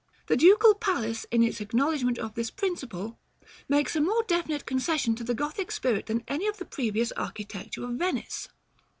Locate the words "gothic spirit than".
5.35-6.23